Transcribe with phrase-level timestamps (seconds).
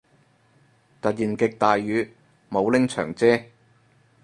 [0.99, 2.11] 突然極大雨，
[2.49, 3.39] 冇拎長遮